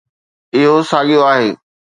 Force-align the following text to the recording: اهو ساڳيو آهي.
اهو 0.55 0.77
ساڳيو 0.89 1.21
آهي. 1.31 1.49